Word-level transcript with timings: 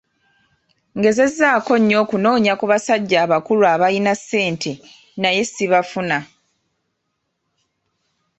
Ngezezzaako 0.97 1.73
nnyo 1.79 1.97
okunoonya 2.03 2.53
ku 2.59 2.65
basajja 2.71 3.17
abakulu 3.25 3.63
aabalina 3.65 4.13
ssente 4.19 4.71
naye 5.21 5.41
sibafuna! 5.45 6.17